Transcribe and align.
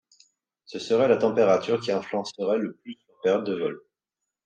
Ce 0.65 0.79
serait 0.79 1.07
la 1.07 1.17
température 1.17 1.79
qui 1.79 1.91
influencerait 1.91 2.57
le 2.57 2.73
plus 2.73 2.97
leur 3.07 3.21
période 3.21 3.43
de 3.43 3.53
vol. 3.53 3.83